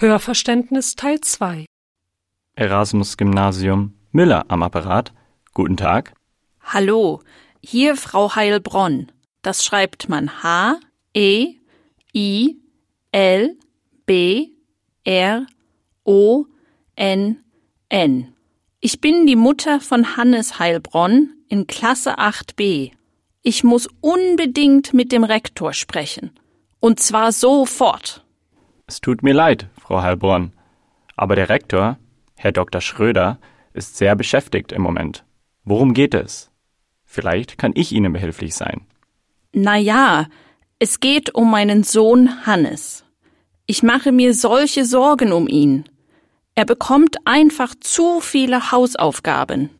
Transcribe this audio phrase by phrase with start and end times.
[0.00, 1.64] Hörverständnis Teil 2
[2.54, 5.12] Erasmus Gymnasium Müller am Apparat.
[5.54, 6.12] Guten Tag.
[6.62, 7.20] Hallo,
[7.60, 9.10] hier Frau Heilbronn.
[9.42, 10.78] Das schreibt man H
[11.14, 11.56] E
[12.14, 12.58] I
[13.10, 13.56] L
[14.06, 14.50] B
[15.02, 15.46] R
[16.04, 16.46] O
[16.94, 17.42] N
[17.88, 18.34] N.
[18.78, 22.92] Ich bin die Mutter von Hannes Heilbronn in Klasse 8b.
[23.42, 26.38] Ich muss unbedingt mit dem Rektor sprechen.
[26.78, 28.24] Und zwar sofort.
[28.86, 30.52] Es tut mir leid, Frau Heilbronn.
[31.16, 31.98] Aber der Rektor,
[32.36, 32.82] Herr Dr.
[32.82, 33.38] Schröder,
[33.72, 35.24] ist sehr beschäftigt im Moment.
[35.64, 36.50] Worum geht es?
[37.06, 38.82] Vielleicht kann ich Ihnen behilflich sein.
[39.54, 40.26] Na ja,
[40.78, 43.06] es geht um meinen Sohn Hannes.
[43.64, 45.84] Ich mache mir solche Sorgen um ihn.
[46.54, 49.70] Er bekommt einfach zu viele Hausaufgaben.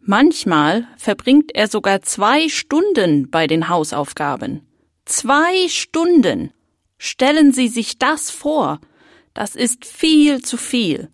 [0.00, 4.66] Manchmal verbringt er sogar zwei Stunden bei den Hausaufgaben.
[5.04, 6.50] Zwei Stunden.
[6.96, 8.80] Stellen Sie sich das vor.
[9.34, 11.08] Das ist viel zu viel.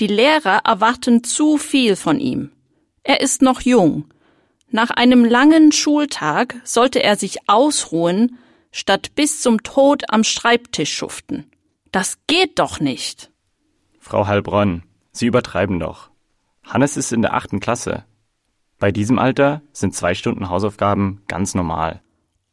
[0.00, 2.52] Die Lehrer erwarten zu viel von ihm.
[3.02, 4.04] Er ist noch jung.
[4.68, 8.38] Nach einem langen Schultag sollte er sich ausruhen,
[8.72, 11.50] statt bis zum Tod am Schreibtisch schuften.
[11.92, 13.30] Das geht doch nicht.
[14.00, 16.10] Frau Heilbronn, Sie übertreiben doch.
[16.62, 18.04] Hannes ist in der achten Klasse.
[18.78, 22.02] Bei diesem Alter sind zwei Stunden Hausaufgaben ganz normal.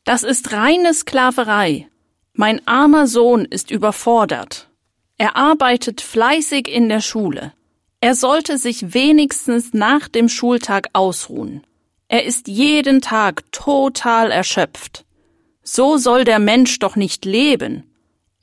[0.06, 1.90] Das ist reine Sklaverei.
[2.34, 4.70] Mein armer Sohn ist überfordert.
[5.18, 7.54] Er arbeitet fleißig in der Schule.
[8.02, 11.64] Er sollte sich wenigstens nach dem Schultag ausruhen.
[12.08, 15.06] Er ist jeden Tag total erschöpft.
[15.64, 17.90] So soll der Mensch doch nicht leben.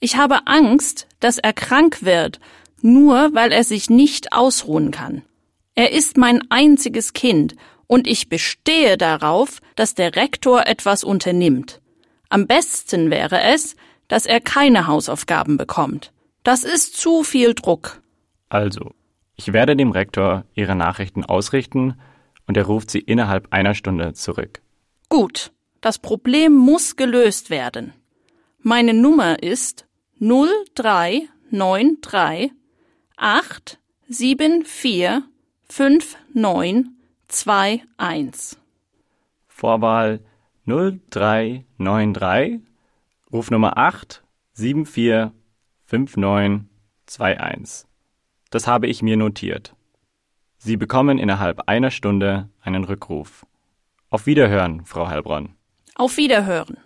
[0.01, 2.41] Ich habe Angst, dass er krank wird,
[2.81, 5.23] nur weil er sich nicht ausruhen kann.
[5.75, 7.55] Er ist mein einziges Kind,
[7.87, 11.81] und ich bestehe darauf, dass der Rektor etwas unternimmt.
[12.29, 13.75] Am besten wäre es,
[14.09, 16.13] dass er keine Hausaufgaben bekommt.
[16.43, 18.03] Das ist zu viel Druck.
[18.49, 18.95] Also,
[19.37, 22.01] ich werde dem Rektor Ihre Nachrichten ausrichten
[22.47, 24.63] und er ruft Sie innerhalb einer Stunde zurück.
[25.09, 27.93] Gut, das Problem muss gelöst werden.
[28.61, 29.87] Meine Nummer ist
[30.19, 32.53] 0393
[33.17, 35.23] 874
[35.69, 38.59] 5921.
[39.47, 40.21] Vorwahl
[40.67, 42.61] 0393,
[43.33, 45.31] Rufnummer 874
[45.91, 47.89] 5921.
[48.51, 49.75] Das habe ich mir notiert.
[50.59, 53.45] Sie bekommen innerhalb einer Stunde einen Rückruf.
[54.09, 55.57] Auf Wiederhören, Frau Heilbronn.
[55.97, 56.77] Auf Wiederhören.